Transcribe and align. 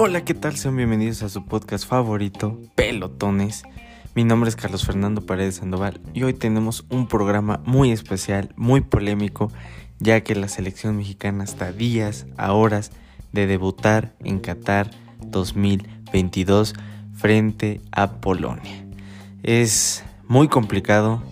Hola, 0.00 0.24
¿qué 0.24 0.32
tal? 0.32 0.56
Sean 0.56 0.76
bienvenidos 0.76 1.24
a 1.24 1.28
su 1.28 1.44
podcast 1.44 1.84
favorito, 1.84 2.56
Pelotones. 2.76 3.64
Mi 4.14 4.22
nombre 4.22 4.48
es 4.48 4.54
Carlos 4.54 4.86
Fernando 4.86 5.26
Paredes 5.26 5.56
Sandoval 5.56 6.00
y 6.14 6.22
hoy 6.22 6.34
tenemos 6.34 6.84
un 6.88 7.08
programa 7.08 7.60
muy 7.64 7.90
especial, 7.90 8.52
muy 8.54 8.80
polémico, 8.80 9.50
ya 9.98 10.20
que 10.20 10.36
la 10.36 10.46
selección 10.46 10.96
mexicana 10.96 11.42
está 11.42 11.72
días, 11.72 12.26
a 12.36 12.52
horas 12.52 12.92
de 13.32 13.48
debutar 13.48 14.14
en 14.20 14.38
Qatar 14.38 14.88
2022 15.26 16.74
frente 17.16 17.80
a 17.90 18.20
Polonia. 18.20 18.86
Es 19.42 20.04
muy 20.28 20.46
complicado, 20.46 21.24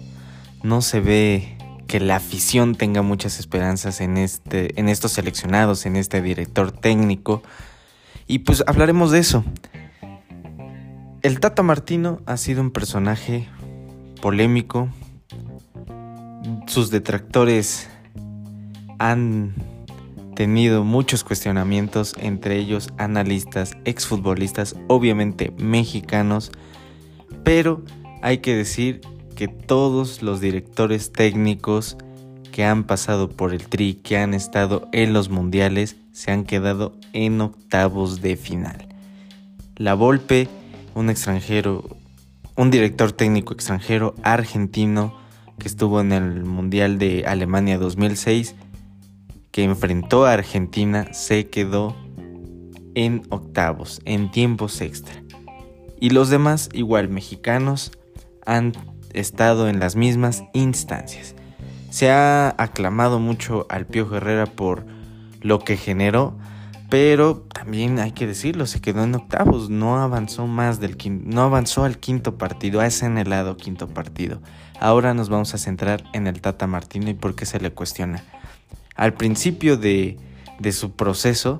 no 0.64 0.82
se 0.82 0.98
ve 0.98 1.56
que 1.86 2.00
la 2.00 2.16
afición 2.16 2.74
tenga 2.74 3.02
muchas 3.02 3.38
esperanzas 3.38 4.00
en, 4.00 4.16
este, 4.16 4.80
en 4.80 4.88
estos 4.88 5.12
seleccionados, 5.12 5.86
en 5.86 5.94
este 5.94 6.20
director 6.20 6.72
técnico. 6.72 7.44
Y 8.26 8.40
pues 8.40 8.64
hablaremos 8.66 9.10
de 9.10 9.20
eso. 9.20 9.44
El 11.22 11.40
Tata 11.40 11.62
Martino 11.62 12.20
ha 12.26 12.36
sido 12.36 12.60
un 12.60 12.70
personaje 12.70 13.48
polémico. 14.20 14.88
Sus 16.66 16.90
detractores 16.90 17.88
han 18.98 19.54
tenido 20.34 20.84
muchos 20.84 21.24
cuestionamientos, 21.24 22.14
entre 22.18 22.58
ellos 22.58 22.88
analistas, 22.98 23.76
exfutbolistas, 23.84 24.76
obviamente 24.86 25.52
mexicanos, 25.58 26.52
pero 27.42 27.82
hay 28.22 28.38
que 28.38 28.54
decir 28.54 29.00
que 29.34 29.48
todos 29.48 30.22
los 30.22 30.40
directores 30.40 31.10
técnicos 31.10 31.96
que 32.52 32.64
han 32.64 32.84
pasado 32.84 33.28
por 33.28 33.52
el 33.52 33.66
Tri, 33.66 33.94
que 33.94 34.18
han 34.18 34.34
estado 34.34 34.88
en 34.92 35.12
los 35.12 35.28
mundiales, 35.30 35.96
se 36.16 36.32
han 36.32 36.44
quedado 36.44 36.94
en 37.12 37.42
octavos 37.42 38.22
de 38.22 38.38
final. 38.38 38.88
La 39.76 39.92
Volpe, 39.92 40.48
un 40.94 41.10
extranjero, 41.10 41.98
un 42.56 42.70
director 42.70 43.12
técnico 43.12 43.52
extranjero 43.52 44.14
argentino 44.22 45.14
que 45.58 45.68
estuvo 45.68 46.00
en 46.00 46.12
el 46.12 46.46
Mundial 46.46 46.98
de 46.98 47.26
Alemania 47.26 47.76
2006, 47.76 48.54
que 49.50 49.64
enfrentó 49.64 50.24
a 50.24 50.32
Argentina, 50.32 51.12
se 51.12 51.50
quedó 51.50 51.94
en 52.94 53.20
octavos, 53.28 54.00
en 54.06 54.30
tiempos 54.30 54.80
extra. 54.80 55.22
Y 56.00 56.10
los 56.10 56.30
demás, 56.30 56.70
igual 56.72 57.10
mexicanos, 57.10 57.92
han 58.46 58.72
estado 59.12 59.68
en 59.68 59.80
las 59.80 59.96
mismas 59.96 60.44
instancias. 60.54 61.34
Se 61.90 62.10
ha 62.10 62.54
aclamado 62.56 63.20
mucho 63.20 63.66
al 63.68 63.84
Pío 63.84 64.16
Herrera 64.16 64.46
por 64.46 64.95
lo 65.46 65.60
que 65.60 65.76
generó, 65.76 66.36
pero 66.90 67.46
también 67.52 67.98
hay 67.98 68.12
que 68.12 68.26
decirlo, 68.26 68.66
se 68.66 68.80
quedó 68.80 69.04
en 69.04 69.14
octavos, 69.14 69.70
no 69.70 69.96
avanzó 69.98 70.46
más 70.46 70.80
del 70.80 70.96
no 71.24 71.42
avanzó 71.42 71.84
al 71.84 71.98
quinto 71.98 72.36
partido, 72.36 72.80
a 72.80 72.86
ese 72.86 73.06
anhelado 73.06 73.56
quinto 73.56 73.88
partido. 73.88 74.40
Ahora 74.80 75.14
nos 75.14 75.28
vamos 75.28 75.54
a 75.54 75.58
centrar 75.58 76.04
en 76.12 76.26
el 76.26 76.40
Tata 76.40 76.66
Martino 76.66 77.10
y 77.10 77.14
por 77.14 77.34
qué 77.34 77.46
se 77.46 77.60
le 77.60 77.70
cuestiona. 77.70 78.24
Al 78.94 79.14
principio 79.14 79.76
de 79.76 80.18
su 80.72 80.92
proceso 80.92 81.58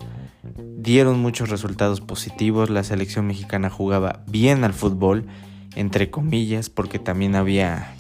dieron 0.77 1.21
muchos 1.21 1.49
resultados 1.49 2.01
positivos, 2.01 2.71
la 2.71 2.85
selección 2.85 3.27
mexicana 3.27 3.71
jugaba 3.71 4.25
bien 4.27 4.65
al 4.65 4.75
fútbol, 4.75 5.27
entre 5.75 6.11
comillas, 6.11 6.71
porque 6.71 6.99
también 6.99 7.35
había 7.35 7.95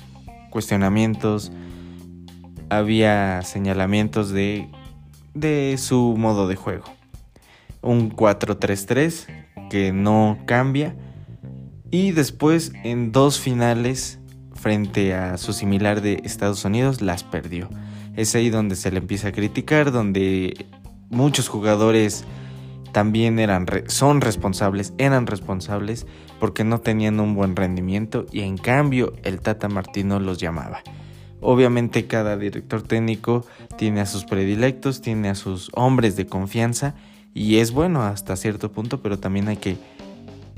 cuestionamientos, 0.51 1.53
había 2.71 3.43
señalamientos 3.43 4.31
de, 4.31 4.69
de 5.37 5.77
su 5.79 6.17
modo 6.17 6.49
de 6.49 6.57
juego. 6.57 6.85
Un 7.83 8.11
4-3-3 8.11 9.27
que 9.71 9.93
no 9.93 10.39
cambia. 10.47 10.97
Y 11.91 12.13
después 12.13 12.73
en 12.83 13.13
dos 13.13 13.39
finales 13.39 14.19
frente 14.55 15.15
a 15.15 15.37
su 15.37 15.53
similar 15.53 16.01
de 16.01 16.21
Estados 16.25 16.65
Unidos 16.65 17.01
las 17.01 17.23
perdió. 17.23 17.69
Es 18.17 18.35
ahí 18.35 18.51
donde 18.51 18.75
se 18.75 18.91
le 18.91 18.99
empieza 18.99 19.29
a 19.29 19.33
criticar, 19.33 19.93
donde 19.93 20.67
muchos 21.11 21.49
jugadores 21.49 22.25
también 22.93 23.39
eran 23.39 23.67
son 23.89 24.23
responsables, 24.23 24.95
eran 24.97 25.27
responsables 25.27 26.07
porque 26.41 26.65
no 26.65 26.81
tenían 26.81 27.21
un 27.21 27.35
buen 27.35 27.55
rendimiento 27.55 28.25
y 28.33 28.41
en 28.41 28.57
cambio 28.57 29.13
el 29.23 29.41
Tata 29.41 29.69
Martino 29.69 30.19
los 30.19 30.39
llamaba. 30.39 30.83
Obviamente 31.41 32.07
cada 32.07 32.37
director 32.37 32.83
técnico 32.83 33.45
tiene 33.77 34.01
a 34.01 34.07
sus 34.07 34.25
predilectos, 34.25 35.01
tiene 35.01 35.29
a 35.29 35.35
sus 35.35 35.71
hombres 35.75 36.17
de 36.17 36.27
confianza 36.27 36.95
y 37.35 37.59
es 37.59 37.73
bueno 37.73 38.03
hasta 38.03 38.37
cierto 38.37 38.73
punto, 38.73 39.03
pero 39.03 39.19
también 39.19 39.49
hay 39.49 39.59
que 39.59 39.77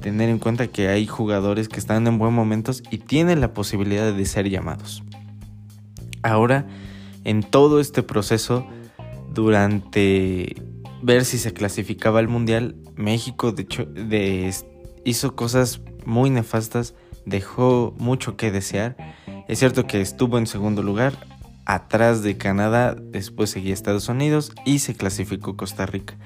tener 0.01 0.29
en 0.29 0.39
cuenta 0.39 0.69
que 0.69 0.89
hay 0.89 1.07
jugadores 1.07 1.69
que 1.69 1.81
están 1.81 2.07
en 2.07 2.19
buen 2.19 2.33
momentos 2.33 2.83
y 2.91 2.99
tienen 2.99 3.41
la 3.41 3.53
posibilidad 3.53 4.13
de 4.13 4.25
ser 4.25 4.49
llamados. 4.49 5.03
Ahora, 6.23 6.67
en 7.25 7.43
todo 7.43 7.81
este 7.81 8.03
proceso, 8.03 8.67
durante 9.35 10.57
ver 11.03 11.25
si 11.25 11.39
se 11.39 11.53
clasificaba 11.53 12.19
al 12.21 12.29
mundial, 12.29 12.77
México 12.97 13.53
de 13.53 13.63
hecho 13.63 13.85
de, 13.85 14.53
hizo 15.05 15.35
cosas 15.35 15.81
muy 16.05 16.31
nefastas, 16.31 16.95
dejó 17.27 17.95
mucho 17.99 18.37
que 18.37 18.51
desear. 18.51 18.97
Es 19.49 19.59
cierto 19.59 19.87
que 19.87 20.03
estuvo 20.03 20.37
en 20.37 20.47
segundo 20.47 20.83
lugar, 20.83 21.15
atrás 21.65 22.23
de 22.23 22.37
Canadá, 22.37 22.95
después 22.95 23.51
seguía 23.51 23.73
Estados 23.73 24.09
Unidos 24.11 24.53
y 24.67 24.81
se 24.81 24.95
clasificó 24.95 25.57
Costa 25.57 25.87
Rica, 25.87 26.17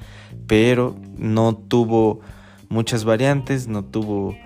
pero 0.46 0.96
no 1.16 1.54
tuvo 1.56 2.20
muchas 2.68 3.04
variantes, 3.04 3.68
no 3.68 3.84
tuvo 3.84 4.36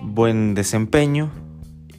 buen 0.00 0.54
desempeño 0.54 1.30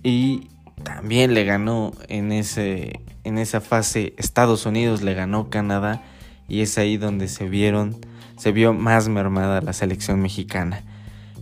y 0.01 0.47
también 0.83 1.33
le 1.33 1.43
ganó 1.43 1.91
en 2.07 2.31
ese 2.31 3.01
en 3.25 3.37
esa 3.37 3.59
fase 3.59 4.13
Estados 4.17 4.65
Unidos 4.65 5.01
le 5.01 5.13
ganó 5.13 5.49
Canadá 5.49 6.01
y 6.47 6.61
es 6.61 6.77
ahí 6.77 6.95
donde 6.97 7.27
se 7.27 7.47
vieron, 7.49 7.97
se 8.37 8.51
vio 8.51 8.73
más 8.73 9.09
mermada 9.09 9.61
la 9.61 9.73
selección 9.73 10.21
mexicana. 10.21 10.83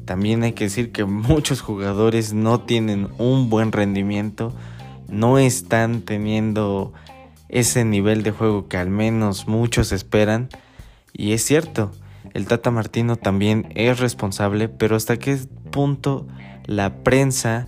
También 0.07 0.41
hay 0.43 0.53
que 0.53 0.63
decir 0.63 0.93
que 0.93 1.03
muchos 1.03 1.59
jugadores 1.59 2.31
no 2.31 2.61
tienen 2.61 3.09
un 3.17 3.49
buen 3.49 3.73
rendimiento, 3.73 4.53
no 5.09 5.37
están 5.37 6.01
teniendo 6.01 6.93
ese 7.49 7.83
nivel 7.83 8.23
de 8.23 8.31
juego 8.31 8.69
que 8.69 8.77
al 8.77 8.89
menos 8.89 9.49
muchos 9.49 9.91
esperan. 9.91 10.47
Y 11.11 11.33
es 11.33 11.43
cierto, 11.43 11.91
el 12.33 12.47
Tata 12.47 12.71
Martino 12.71 13.17
también 13.17 13.67
es 13.75 13.99
responsable, 13.99 14.69
pero 14.69 14.95
hasta 14.95 15.17
qué 15.17 15.37
punto 15.71 16.25
la 16.65 17.03
prensa 17.03 17.67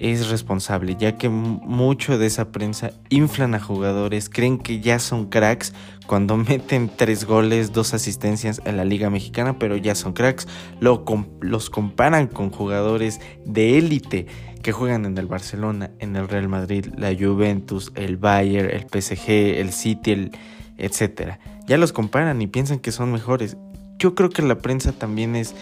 es 0.00 0.28
responsable, 0.28 0.96
ya 0.98 1.16
que 1.16 1.28
mucho 1.28 2.18
de 2.18 2.26
esa 2.26 2.52
prensa 2.52 2.92
inflan 3.08 3.54
a 3.54 3.60
jugadores, 3.60 4.28
creen 4.28 4.58
que 4.58 4.80
ya 4.80 4.98
son 4.98 5.26
cracks 5.26 5.72
cuando 6.06 6.36
meten 6.36 6.90
tres 6.94 7.24
goles, 7.24 7.72
dos 7.72 7.94
asistencias 7.94 8.60
en 8.64 8.76
la 8.76 8.84
Liga 8.84 9.10
Mexicana, 9.10 9.58
pero 9.58 9.76
ya 9.76 9.94
son 9.94 10.12
cracks. 10.12 10.46
Lo, 10.80 11.04
los 11.40 11.70
comparan 11.70 12.26
con 12.26 12.50
jugadores 12.50 13.20
de 13.44 13.78
élite 13.78 14.26
que 14.62 14.72
juegan 14.72 15.04
en 15.04 15.16
el 15.18 15.26
Barcelona, 15.26 15.90
en 15.98 16.16
el 16.16 16.28
Real 16.28 16.48
Madrid, 16.48 16.86
la 16.96 17.14
Juventus, 17.14 17.92
el 17.94 18.16
Bayern, 18.16 18.70
el 18.70 18.86
PSG, 18.88 19.30
el 19.60 19.72
City, 19.72 20.12
el, 20.12 20.32
etc. 20.78 21.38
Ya 21.66 21.76
los 21.76 21.92
comparan 21.92 22.40
y 22.42 22.46
piensan 22.46 22.78
que 22.78 22.92
son 22.92 23.12
mejores. 23.12 23.56
Yo 23.98 24.14
creo 24.14 24.30
que 24.30 24.42
la 24.42 24.58
prensa 24.58 24.92
también 24.92 25.36
es 25.36 25.54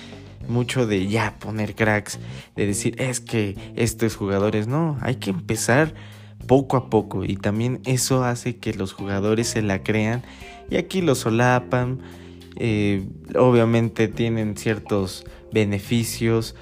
mucho 0.49 0.87
de 0.87 1.07
ya 1.07 1.39
poner 1.39 1.75
cracks, 1.75 2.19
de 2.55 2.67
decir 2.67 3.01
es 3.01 3.21
que 3.21 3.57
estos 3.77 4.17
jugadores, 4.17 4.67
no, 4.67 4.99
hay 5.01 5.17
que 5.17 5.31
empezar 5.31 5.95
poco 6.47 6.77
a 6.77 6.91
poco 6.91 7.25
y 7.25 7.37
también 7.37 7.81
eso 7.85 8.25
hace 8.25 8.57
que 8.57 8.73
los 8.75 8.93
jugadores 8.93 9.49
se 9.49 9.63
la 9.63 9.83
crean 9.83 10.23
y 10.71 10.77
aquí 10.77 11.01
los 11.01 11.19
solapan, 11.19 12.01
eh, 12.57 13.07
obviamente 13.37 14.09
tienen 14.09 14.57
ciertos 14.57 15.25
beneficios 15.53 16.55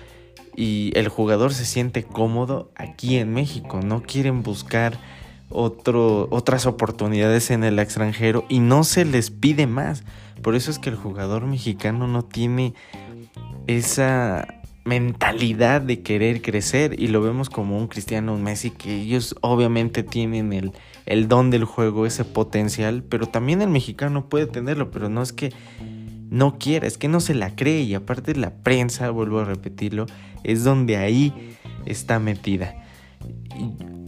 y 0.56 0.93
el 0.94 1.09
jugador 1.09 1.53
se 1.53 1.65
siente 1.65 2.05
cómodo 2.05 2.70
aquí 2.77 3.17
en 3.17 3.32
México, 3.32 3.81
no 3.85 4.03
quieren 4.03 4.43
buscar 4.43 4.99
otras 5.50 6.67
oportunidades 6.67 7.50
en 7.50 7.65
el 7.65 7.79
extranjero 7.79 8.44
y 8.49 8.59
no 8.59 8.82
se 8.82 9.05
les 9.05 9.31
pide 9.31 9.67
más. 9.67 10.03
Por 10.43 10.56
eso 10.56 10.70
es 10.70 10.79
que 10.79 10.91
el 10.91 10.97
jugador 10.97 11.47
mexicano 11.47 12.09
no 12.09 12.25
tiene 12.25 12.75
esa 13.66 14.46
mentalidad 14.84 15.81
de 15.81 16.02
querer 16.02 16.43
crecer 16.43 17.00
y 17.00 17.08
lo 17.08 17.22
vemos 17.22 17.49
como 17.49 17.78
un 17.78 17.88
Cristiano, 17.88 18.34
un 18.34 18.43
Messi, 18.43 18.70
que 18.70 19.00
ellos 19.00 19.34
obviamente 19.40 20.02
tienen 20.02 20.52
el, 20.52 20.72
el 21.06 21.26
don 21.26 21.50
del 21.50 21.64
juego, 21.64 22.06
ese 22.06 22.25
potencial, 22.25 23.02
pero 23.02 23.26
también 23.26 23.62
el 23.62 23.70
mexicano 23.70 24.28
puede 24.28 24.46
tenerlo, 24.46 24.90
pero 24.90 25.08
no 25.08 25.22
es 25.22 25.32
que 25.32 25.52
no 26.31 26.58
quiera, 26.58 26.87
es 26.87 26.99
que 26.99 27.08
no 27.08 27.20
se 27.20 27.34
la 27.34 27.55
cree 27.56 27.82
y 27.82 27.94
aparte 27.94 28.34
la 28.34 28.50
prensa, 28.50 29.11
vuelvo 29.11 29.40
a 29.40 29.44
repetirlo, 29.44 30.06
es 30.43 30.64
donde 30.64 30.96
ahí 30.96 31.56
está 31.87 32.19
metida. 32.19 32.75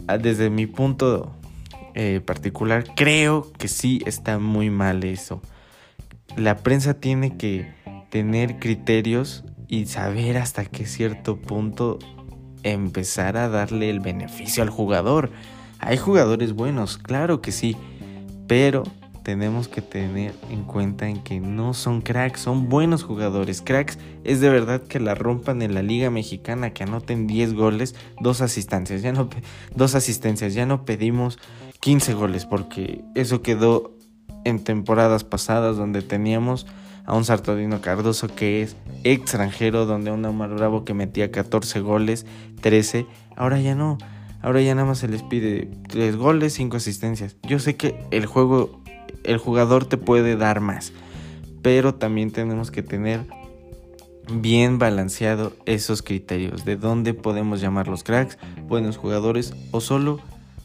Ah, 0.07 0.17
desde 0.17 0.49
mi 0.49 0.67
punto 0.67 1.35
eh, 1.95 2.21
particular, 2.23 2.85
creo 2.95 3.51
que 3.57 3.67
sí 3.67 4.01
está 4.05 4.37
muy 4.39 4.69
mal 4.69 5.03
eso. 5.03 5.41
La 6.35 6.57
prensa 6.57 6.93
tiene 6.95 7.37
que 7.37 7.73
tener 8.09 8.59
criterios 8.59 9.43
y 9.67 9.85
saber 9.85 10.37
hasta 10.37 10.65
qué 10.65 10.85
cierto 10.85 11.37
punto 11.37 11.99
empezar 12.63 13.37
a 13.37 13.49
darle 13.49 13.89
el 13.89 13.99
beneficio 13.99 14.63
al 14.63 14.69
jugador. 14.69 15.31
Hay 15.79 15.97
jugadores 15.97 16.53
buenos, 16.53 16.97
claro 16.97 17.41
que 17.41 17.51
sí, 17.51 17.75
pero 18.47 18.83
tenemos 19.27 19.67
que 19.67 19.81
tener 19.81 20.33
en 20.49 20.63
cuenta 20.63 21.09
en 21.09 21.21
que 21.21 21.41
no 21.41 21.73
son 21.73 21.99
cracks, 21.99 22.39
son 22.39 22.69
buenos 22.69 23.03
jugadores. 23.03 23.61
Cracks 23.61 23.99
es 24.23 24.39
de 24.39 24.49
verdad 24.49 24.81
que 24.81 25.01
la 25.01 25.15
rompan 25.15 25.61
en 25.61 25.73
la 25.73 25.81
Liga 25.81 26.09
Mexicana, 26.09 26.69
que 26.69 26.83
anoten 26.83 27.27
10 27.27 27.53
goles, 27.53 27.93
dos 28.21 28.39
asistencias. 28.39 29.01
Ya 29.01 29.11
no, 29.11 29.29
dos 29.75 29.95
asistencias, 29.95 30.53
ya 30.53 30.65
no 30.65 30.85
pedimos 30.85 31.39
15 31.81 32.13
goles, 32.13 32.45
porque 32.45 33.03
eso 33.15 33.41
quedó 33.41 33.97
en 34.45 34.63
temporadas 34.63 35.25
pasadas 35.25 35.75
donde 35.75 36.01
teníamos 36.01 36.65
a 37.07 37.15
un 37.15 37.25
Sartodino 37.25 37.81
Cardoso 37.81 38.27
que 38.27 38.61
es 38.61 38.75
extranjero, 39.03 39.87
donde 39.87 40.11
un 40.11 40.23
Omar 40.25 40.53
Bravo 40.53 40.85
que 40.85 40.93
metía 40.93 41.31
14 41.31 41.79
goles, 41.79 42.27
13, 42.61 43.07
ahora 43.35 43.59
ya 43.59 43.73
no. 43.73 43.97
Ahora 44.41 44.61
ya 44.61 44.75
nada 44.75 44.85
más 44.85 44.99
se 44.99 45.07
les 45.07 45.23
pide 45.23 45.67
3 45.87 46.15
goles, 46.15 46.53
5 46.53 46.77
asistencias. 46.77 47.37
Yo 47.43 47.57
sé 47.57 47.75
que 47.75 47.97
el 48.11 48.27
juego 48.27 48.83
el 49.23 49.37
jugador 49.37 49.85
te 49.85 49.97
puede 49.97 50.35
dar 50.35 50.59
más. 50.59 50.91
Pero 51.61 51.95
también 51.95 52.31
tenemos 52.31 52.71
que 52.71 52.83
tener 52.83 53.25
bien 54.31 54.77
balanceado 54.77 55.53
esos 55.65 56.01
criterios 56.01 56.65
de 56.65 56.75
dónde 56.75 57.13
podemos 57.13 57.61
llamar 57.61 57.87
los 57.87 58.03
cracks, 58.03 58.37
buenos 58.67 58.97
jugadores 58.97 59.53
o 59.71 59.79
solo 59.79 60.19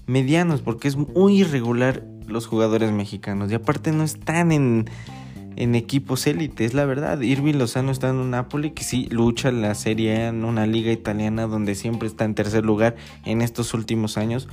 medianos, 0.06 0.62
porque 0.62 0.88
es 0.88 0.96
muy 0.96 1.40
irregular 1.40 2.04
los 2.26 2.46
jugadores 2.46 2.90
mexicanos 2.90 3.50
y 3.52 3.54
aparte 3.54 3.92
no 3.92 4.02
están 4.02 4.50
en, 4.52 4.90
en 5.56 5.75
equipos 5.75 6.26
élites, 6.26 6.75
la 6.75 6.84
verdad. 6.84 7.20
Irving 7.20 7.54
Lozano 7.54 7.93
está 7.93 8.08
en 8.10 8.16
un 8.16 8.31
Napoli 8.31 8.70
que 8.70 8.84
sí 8.84 9.08
lucha 9.10 9.49
en 9.49 9.62
la 9.62 9.75
Serie 9.75 10.26
en 10.26 10.44
una 10.44 10.66
liga 10.66 10.93
italiana 10.93 11.46
donde 11.46 11.75
siempre 11.75 12.08
está 12.08 12.25
en 12.25 12.34
tercer 12.34 12.64
lugar 12.64 12.96
en 13.25 13.43
estos 13.43 13.75
últimos 13.75 14.16
años, 14.16 14.49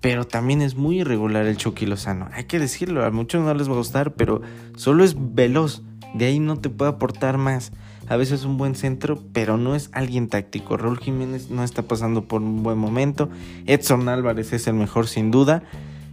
pero 0.00 0.26
también 0.26 0.62
es 0.62 0.76
muy 0.76 1.00
irregular 1.00 1.46
el 1.46 1.56
Chucky 1.56 1.86
Lozano. 1.86 2.28
Hay 2.32 2.44
que 2.44 2.58
decirlo, 2.58 3.04
a 3.04 3.10
muchos 3.10 3.44
no 3.44 3.54
les 3.54 3.68
va 3.68 3.74
a 3.74 3.78
gustar, 3.78 4.14
pero 4.14 4.42
solo 4.76 5.04
es 5.04 5.16
veloz. 5.18 5.82
De 6.14 6.26
ahí 6.26 6.38
no 6.38 6.56
te 6.56 6.70
puede 6.70 6.92
aportar 6.92 7.38
más. 7.38 7.72
A 8.08 8.16
veces 8.16 8.44
un 8.44 8.56
buen 8.56 8.76
centro, 8.76 9.20
pero 9.32 9.56
no 9.56 9.74
es 9.74 9.90
alguien 9.92 10.28
táctico. 10.28 10.76
Raúl 10.76 10.98
Jiménez 10.98 11.50
no 11.50 11.64
está 11.64 11.82
pasando 11.82 12.24
por 12.24 12.40
un 12.40 12.62
buen 12.62 12.78
momento. 12.78 13.28
Edson 13.66 14.08
Álvarez 14.08 14.52
es 14.52 14.66
el 14.68 14.74
mejor 14.74 15.08
sin 15.08 15.30
duda. 15.32 15.64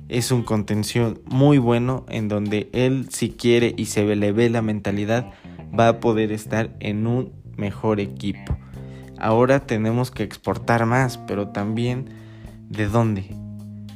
Es 0.09 0.31
un 0.31 0.43
contención 0.43 1.21
muy 1.25 1.57
bueno 1.57 2.05
en 2.09 2.27
donde 2.27 2.69
él 2.73 3.07
si 3.09 3.29
quiere 3.29 3.73
y 3.77 3.85
se 3.85 4.03
le 4.15 4.31
ve 4.31 4.49
la 4.49 4.61
mentalidad 4.61 5.31
va 5.77 5.87
a 5.87 5.99
poder 5.99 6.31
estar 6.31 6.75
en 6.79 7.07
un 7.07 7.33
mejor 7.57 7.99
equipo. 7.99 8.57
Ahora 9.17 9.61
tenemos 9.61 10.11
que 10.11 10.23
exportar 10.23 10.85
más, 10.85 11.17
pero 11.17 11.49
también 11.49 12.09
de 12.69 12.87
dónde 12.87 13.42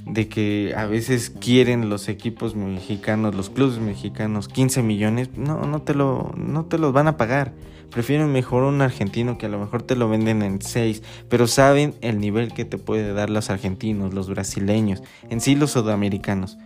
de 0.09 0.27
que 0.27 0.74
a 0.75 0.86
veces 0.86 1.30
quieren 1.30 1.89
los 1.89 2.07
equipos 2.07 2.56
mexicanos, 2.56 3.36
los 3.36 3.50
clubes 3.50 3.80
mexicanos 3.80 4.48
15 4.48 4.81
millones, 4.81 5.30
no, 5.36 5.65
no 5.65 5.81
te 5.81 5.94
lo, 5.94 6.33
no 6.38 6.65
te 6.65 6.77
los 6.77 6.94
van 6.94 7.07
a 7.07 7.18
pagar. 7.18 7.54
Prefieren 7.92 8.31
mejor 8.31 8.63
un 8.63 8.81
argentino 8.81 9.38
que 9.38 9.45
a 9.45 9.50
lo 9.50 9.59
mejor 9.59 9.81
te 9.81 9.95
lo 9.95 10.09
venden 10.09 10.42
en 10.42 10.62
6, 10.62 11.04
pero 11.30 11.48
saben 11.48 11.94
el 12.01 12.19
nivel 12.19 12.54
que 12.54 12.65
te 12.65 12.77
puede 12.77 13.13
dar 13.13 13.30
los 13.30 13.50
argentinos, 13.50 14.13
los 14.13 14.30
brasileños, 14.30 15.01
en 15.30 15.42
sí 15.42 15.56
los 15.56 15.71
sudamericanos. 15.71 16.57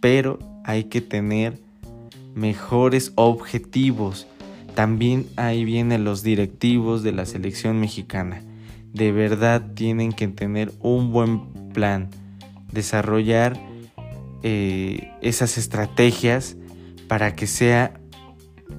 Pero 0.00 0.38
hay 0.64 0.84
que 0.84 1.00
tener 1.00 1.58
mejores 2.34 3.12
objetivos. 3.14 4.26
También 4.74 5.26
ahí 5.36 5.64
vienen 5.64 6.04
los 6.04 6.22
directivos 6.22 7.02
de 7.02 7.12
la 7.12 7.26
selección 7.26 7.78
mexicana. 7.78 8.42
De 8.92 9.12
verdad 9.12 9.62
tienen 9.74 10.12
que 10.12 10.28
tener 10.28 10.72
un 10.80 11.12
buen 11.12 11.52
plan 11.72 12.10
desarrollar 12.74 13.58
eh, 14.42 15.10
esas 15.22 15.56
estrategias 15.56 16.56
para 17.08 17.34
que 17.34 17.46
sea 17.46 17.98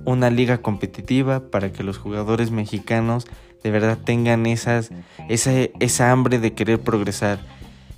una 0.06 0.30
liga 0.30 0.60
competitiva, 0.62 1.50
para 1.50 1.72
que 1.72 1.84
los 1.84 1.98
jugadores 1.98 2.52
mexicanos 2.52 3.26
de 3.64 3.72
verdad 3.72 3.98
tengan 3.98 4.46
esas, 4.46 4.92
esa, 5.28 5.52
esa 5.80 6.12
hambre 6.12 6.38
de 6.38 6.54
querer 6.54 6.80
progresar. 6.80 7.40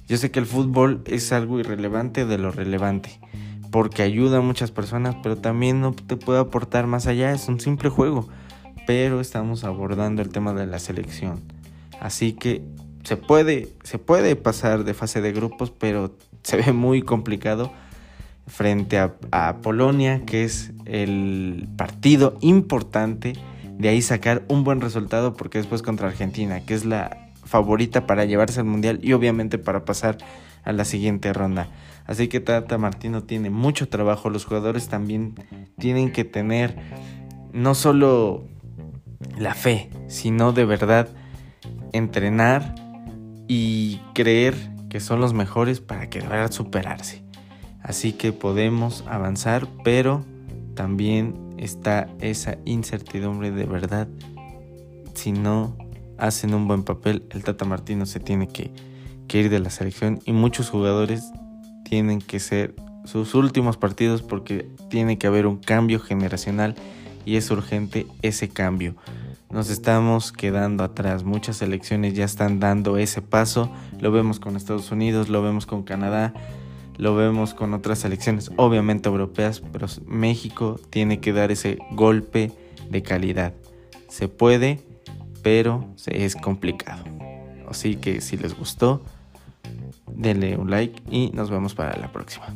Yo 0.08 0.16
sé 0.16 0.32
que 0.32 0.40
el 0.40 0.46
fútbol 0.46 1.02
es 1.06 1.34
algo 1.34 1.60
irrelevante 1.60 2.26
de 2.26 2.38
lo 2.38 2.52
relevante, 2.52 3.20
porque 3.72 4.02
ayuda 4.02 4.38
a 4.38 4.42
muchas 4.42 4.72
personas, 4.72 5.18
pero 5.22 5.36
también 5.38 5.82
no 5.82 5.92
te 5.92 6.16
puede 6.16 6.40
aportar 6.40 6.88
más 6.88 7.08
allá, 7.08 7.34
es 7.34 7.50
un 7.50 7.60
simple 7.60 7.90
juego. 7.90 8.30
Pero 8.86 9.20
estamos 9.20 9.66
abordando 9.66 10.22
el 10.22 10.30
tema 10.30 10.54
de 10.54 10.66
la 10.66 10.80
selección. 10.80 11.42
Así 12.00 12.32
que 12.32 12.64
se 13.08 13.16
puede, 13.16 13.70
se 13.84 14.00
puede 14.00 14.36
pasar 14.36 14.84
de 14.84 14.94
fase 14.94 15.22
de 15.22 15.32
grupos, 15.32 15.72
pero 15.72 16.18
se 16.44 16.58
ve 16.58 16.74
muy 16.74 17.02
complicado 17.02 17.72
frente 18.48 19.00
a, 19.00 19.56
Polonia, 19.64 20.26
que 20.26 20.44
es 20.44 20.74
el 20.84 21.70
partido 21.78 22.38
importante 22.42 23.32
de 23.78 23.88
ahí 23.88 24.02
sacar 24.02 24.44
un 24.50 24.66
buen 24.66 24.82
resultado, 24.82 25.38
porque 25.38 25.58
después 25.58 25.84
contra 25.84 26.10
Argentina, 26.10 26.60
que 26.66 26.74
es 26.74 26.84
la 26.84 27.32
favorita 27.46 28.06
para 28.08 28.26
llevarse 28.26 28.60
al 28.60 28.66
mundial 28.66 29.00
y 29.02 29.14
obviamente 29.14 29.58
para 29.58 29.86
pasar 29.86 30.18
a 30.66 30.74
la 30.74 30.84
siguiente 30.84 31.32
ronda. 31.32 31.70
Así 32.08 32.28
que 32.28 32.42
Tata 32.42 32.78
Martino 32.78 33.24
tiene 33.24 33.50
mucho 33.50 33.88
trabajo, 33.88 34.30
los 34.30 34.44
jugadores 34.44 34.90
también 34.90 35.34
tienen 35.80 36.12
que 36.12 36.26
tener 36.26 36.76
no 37.54 37.74
solo 37.74 38.44
la 39.38 39.54
fe, 39.54 39.90
sino 40.10 40.52
de 40.52 40.66
verdad 40.66 41.08
entrenar 41.94 42.76
y 43.48 44.00
creer 44.14 44.56
que 44.90 45.00
son 45.00 45.20
los 45.20 45.34
mejores 45.34 45.82
para 45.82 46.10
que 46.10 46.20
a 46.20 46.52
superarse. 46.52 47.24
Así 47.82 48.14
que 48.14 48.34
podemos 48.34 49.04
avanzar, 49.08 49.68
pero 49.84 50.26
también 50.76 51.56
está 51.58 52.10
esa 52.20 52.58
incertidumbre 52.66 53.52
de 53.52 53.66
verdad. 53.66 54.08
Si 55.14 55.32
no 55.32 55.76
hacen 56.18 56.54
un 56.54 56.68
buen 56.68 56.84
papel, 56.84 57.24
el 57.32 57.44
Tata 57.44 57.66
Martino 57.66 58.06
se 58.06 58.20
tiene 58.20 58.48
que, 58.48 58.72
que 59.28 59.40
ir 59.40 59.50
de 59.50 59.60
la 59.60 59.70
selección 59.70 60.20
y 60.26 60.34
muchos 60.34 60.70
jugadores 60.70 61.24
tienen 61.84 62.20
que 62.20 62.40
ser 62.40 62.76
sus 63.06 63.36
últimos 63.36 63.78
partidos 63.78 64.22
porque 64.22 64.70
tiene 64.90 65.18
que 65.18 65.28
haber 65.28 65.48
un 65.48 65.58
cambio 65.58 66.00
generacional 66.00 66.76
y 67.26 67.38
es 67.38 67.50
urgente 67.52 68.06
ese 68.22 68.50
cambio 68.50 68.96
nos 69.50 69.70
estamos 69.70 70.32
quedando 70.32 70.84
atrás. 70.84 71.24
Muchas 71.24 71.62
elecciones 71.62 72.14
ya 72.14 72.26
están 72.26 72.60
dando 72.60 72.98
ese 72.98 73.22
paso. 73.22 73.72
Lo 74.00 74.12
vemos 74.12 74.40
con 74.40 74.56
Estados 74.56 74.92
Unidos, 74.92 75.30
lo 75.30 75.42
vemos 75.42 75.66
con 75.66 75.84
Canadá, 75.84 76.34
lo 76.98 77.16
vemos 77.16 77.54
con 77.54 77.74
otras 77.74 78.04
elecciones, 78.06 78.52
obviamente 78.58 79.10
europeas, 79.10 79.62
pero 79.72 79.88
México 80.06 80.80
tiene 80.90 81.20
que 81.20 81.34
dar 81.34 81.52
ese 81.52 81.78
golpe 81.92 82.52
de 82.90 83.04
calidad. 83.04 83.54
Se 84.10 84.28
puede, 84.28 84.82
pero 85.44 85.86
es 86.06 86.36
complicado. 86.36 87.04
Así 87.70 87.96
que 87.96 88.22
si 88.22 88.38
les 88.38 88.58
gustó, 88.58 89.02
denle 90.08 90.58
un 90.58 90.70
like 90.70 91.02
y 91.12 91.32
nos 91.34 91.50
vemos 91.50 91.76
para 91.76 91.98
la 91.98 92.12
próxima. 92.12 92.48